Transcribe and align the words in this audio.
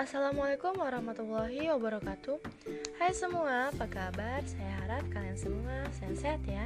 Assalamualaikum 0.00 0.72
warahmatullahi 0.80 1.68
wabarakatuh. 1.68 2.40
Hai 2.96 3.12
semua, 3.12 3.68
apa 3.68 3.84
kabar? 3.84 4.40
Saya 4.40 4.72
harap 4.80 5.04
kalian 5.12 5.36
semua 5.36 5.84
sehat-sehat 6.00 6.40
ya. 6.48 6.64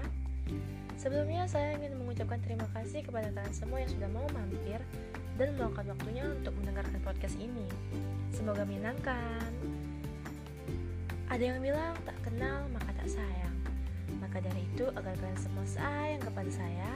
Sebelumnya 0.95 1.43
saya 1.51 1.75
ingin 1.75 1.99
mengucapkan 1.99 2.39
terima 2.39 2.71
kasih 2.71 3.03
kepada 3.03 3.35
kalian 3.35 3.51
semua 3.51 3.83
yang 3.83 3.91
sudah 3.91 4.07
mau 4.15 4.23
mampir 4.31 4.79
Dan 5.35 5.59
meluangkan 5.59 5.91
waktunya 5.91 6.23
untuk 6.23 6.55
mendengarkan 6.55 7.03
podcast 7.03 7.35
ini. 7.43 7.67
Semoga 8.31 8.63
menyenangkan. 8.63 9.51
Ada 11.27 11.43
yang 11.51 11.59
bilang 11.59 11.99
tak 12.07 12.15
kenal 12.23 12.71
maka 12.71 12.95
tak 12.95 13.11
sayang. 13.11 13.57
Maka 14.23 14.39
dari 14.39 14.63
itu 14.71 14.87
agar 14.95 15.19
kalian 15.19 15.41
semua 15.43 15.67
sayang 15.67 16.23
kepada 16.23 16.51
saya 16.55 16.91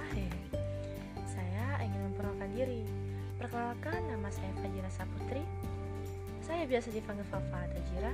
Saya 1.26 1.82
ingin 1.82 2.06
memperkenalkan 2.06 2.54
diri. 2.54 2.86
Perkenalkan 3.34 3.98
nama 4.06 4.30
saya 4.30 4.54
Fajira 4.62 4.90
Saputri 4.94 5.42
saya 6.50 6.66
biasa 6.66 6.90
dipanggil 6.90 7.22
Fafa 7.30 7.62
Tajira. 7.70 8.10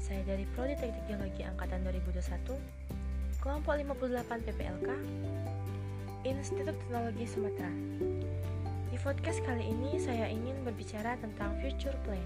Saya 0.00 0.24
dari 0.24 0.48
Prodi 0.56 0.80
Teknik 0.80 1.04
Geologi 1.04 1.44
Angkatan 1.44 1.84
2021, 1.84 2.56
kelompok 3.36 3.76
58 3.76 4.48
PPLK, 4.48 4.88
Institut 6.24 6.72
Teknologi 6.72 7.28
Sumatera. 7.28 7.68
Di 8.88 8.96
podcast 8.96 9.44
kali 9.44 9.76
ini 9.76 10.00
saya 10.00 10.24
ingin 10.32 10.56
berbicara 10.64 11.20
tentang 11.20 11.52
future 11.60 11.92
plan 12.08 12.24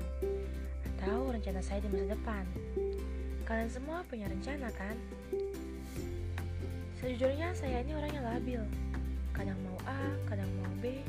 atau 0.95 1.35
rencana 1.35 1.59
saya 1.59 1.83
di 1.83 1.91
masa 1.91 2.15
depan. 2.15 2.47
Kalian 3.51 3.71
semua 3.75 4.07
punya 4.07 4.31
rencana 4.31 4.71
kan? 4.71 4.95
Sejujurnya 7.03 7.59
saya 7.59 7.83
ini 7.83 7.91
orang 7.99 8.13
yang 8.15 8.23
labil. 8.39 8.63
Kadang 9.35 9.59
mau 9.67 9.83
A, 9.91 10.15
kadang 10.31 10.47
mau 10.63 10.71
B, 10.79 11.03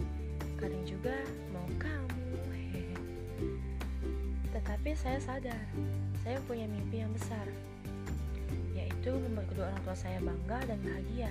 kadang 0.58 0.82
juga 0.82 1.14
Tetapi 4.82 4.98
saya 4.98 5.22
sadar, 5.22 5.62
saya 6.26 6.42
punya 6.50 6.66
mimpi 6.66 7.06
yang 7.06 7.14
besar, 7.14 7.46
yaitu 8.74 9.14
membuat 9.14 9.46
kedua 9.54 9.70
orang 9.70 9.82
tua 9.86 9.94
saya 9.94 10.18
bangga 10.18 10.58
dan 10.66 10.82
bahagia. 10.82 11.30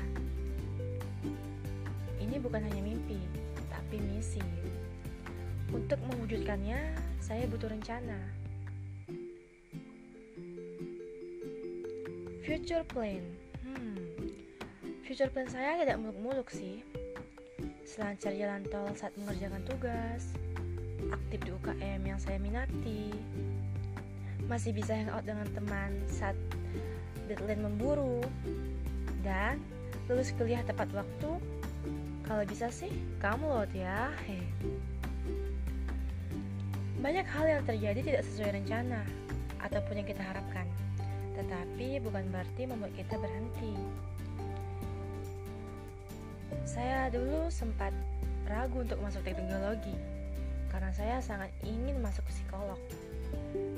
Ini 2.23 2.39
bukan 2.39 2.63
hanya 2.63 2.79
mimpi, 2.79 3.19
tapi 3.67 3.99
misi. 4.07 4.39
Untuk 5.75 5.99
mewujudkannya, 5.99 6.79
saya 7.19 7.51
butuh 7.51 7.75
rencana. 7.75 8.23
Future 12.47 12.87
plan. 12.87 13.27
Hmm. 13.67 13.99
Future 15.03 15.27
plan 15.27 15.51
saya 15.51 15.75
tidak 15.83 15.99
muluk-muluk 15.99 16.47
sih. 16.55 16.87
Selancar 17.83 18.31
jalan 18.31 18.63
tol 18.71 18.95
saat 18.95 19.11
mengerjakan 19.19 19.67
tugas, 19.67 20.39
aktif 21.09 21.41
di 21.41 21.51
UKM 21.57 22.01
yang 22.05 22.21
saya 22.21 22.37
minati, 22.37 23.15
masih 24.51 24.75
bisa 24.75 24.93
hangout 24.93 25.25
dengan 25.25 25.49
teman 25.55 25.91
saat 26.11 26.37
deadline 27.31 27.63
memburu, 27.63 28.21
dan 29.23 29.63
lulus 30.11 30.35
kuliah 30.35 30.61
tepat 30.67 30.91
waktu. 30.93 31.31
Kalau 32.27 32.45
bisa 32.47 32.71
sih, 32.71 32.91
kamu 33.23 33.47
loh 33.47 33.67
ya. 33.75 34.11
Hei. 34.27 34.43
Banyak 37.01 37.27
hal 37.27 37.45
yang 37.49 37.63
terjadi 37.65 38.01
tidak 38.03 38.23
sesuai 38.29 38.61
rencana 38.61 39.01
ataupun 39.63 40.03
yang 40.03 40.09
kita 40.09 40.21
harapkan, 40.21 40.67
tetapi 41.39 42.03
bukan 42.05 42.27
berarti 42.29 42.63
membuat 42.69 42.93
kita 42.93 43.17
berhenti. 43.17 43.73
Saya 46.67 47.09
dulu 47.09 47.49
sempat 47.49 47.95
ragu 48.51 48.83
untuk 48.83 48.99
masuk 49.01 49.23
teknologi 49.23 49.95
karena 50.71 50.91
saya 50.95 51.17
sangat 51.19 51.51
ingin 51.67 51.99
masuk 51.99 52.23
psikolog. 52.31 52.79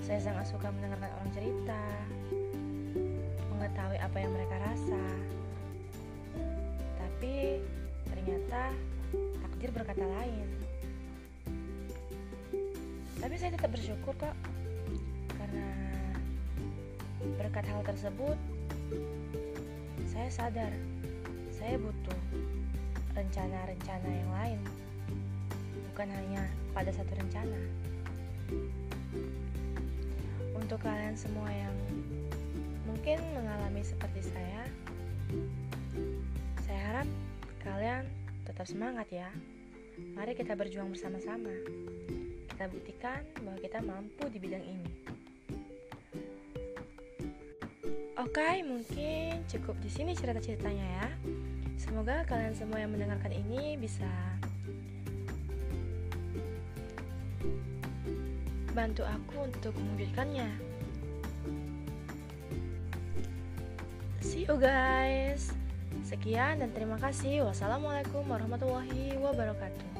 Saya 0.04 0.20
sangat 0.20 0.48
suka 0.48 0.68
mendengarkan 0.68 1.08
orang 1.08 1.32
cerita, 1.32 1.82
mengetahui 3.52 3.98
apa 3.98 4.16
yang 4.20 4.32
mereka 4.32 4.56
rasa. 4.60 5.04
Tapi 7.00 7.64
ternyata 8.12 8.62
takdir 9.40 9.70
berkata 9.72 10.04
lain. 10.04 10.46
Tapi 13.22 13.34
saya 13.38 13.54
tetap 13.54 13.70
bersyukur 13.70 14.12
kok, 14.18 14.36
karena 15.38 15.68
berkat 17.38 17.64
hal 17.70 17.80
tersebut, 17.86 18.38
saya 20.10 20.28
sadar 20.28 20.72
saya 21.54 21.78
butuh 21.78 22.18
rencana-rencana 23.14 24.08
yang 24.10 24.30
lain, 24.34 24.60
bukan 26.02 26.18
hanya 26.18 26.42
pada 26.74 26.90
satu 26.90 27.14
rencana. 27.14 27.62
Untuk 30.58 30.82
kalian 30.82 31.14
semua 31.14 31.46
yang 31.46 31.70
mungkin 32.90 33.22
mengalami 33.30 33.86
seperti 33.86 34.34
saya, 34.34 34.66
saya 36.66 36.80
harap 36.90 37.08
kalian 37.62 38.02
tetap 38.42 38.66
semangat 38.66 39.14
ya. 39.14 39.30
Mari 40.18 40.34
kita 40.34 40.58
berjuang 40.58 40.90
bersama-sama. 40.90 41.54
Kita 42.50 42.66
buktikan 42.66 43.22
bahwa 43.46 43.62
kita 43.62 43.78
mampu 43.78 44.26
di 44.26 44.42
bidang 44.42 44.66
ini. 44.66 44.90
Oke, 48.18 48.58
mungkin 48.66 49.46
cukup 49.46 49.78
di 49.78 49.86
sini 49.86 50.18
cerita-ceritanya 50.18 50.86
ya. 50.98 51.06
Semoga 51.78 52.26
kalian 52.26 52.58
semua 52.58 52.82
yang 52.82 52.90
mendengarkan 52.90 53.30
ini 53.30 53.78
bisa 53.78 54.10
bantu 58.72 59.04
aku 59.04 59.46
untuk 59.48 59.72
mewujudkannya. 59.76 60.48
See 64.24 64.48
you 64.48 64.56
guys. 64.56 65.52
Sekian 66.08 66.64
dan 66.64 66.72
terima 66.72 66.96
kasih. 66.96 67.44
Wassalamualaikum 67.44 68.24
warahmatullahi 68.24 69.16
wabarakatuh. 69.20 69.92